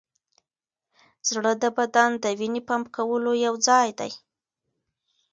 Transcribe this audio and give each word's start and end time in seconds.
زړه 1.29 1.53
د 1.63 1.65
بدن 1.77 2.09
د 2.23 2.25
وینې 2.39 2.61
پمپ 2.67 2.85
کولو 2.95 3.31
یوځای 3.45 3.89
دی. 3.99 4.11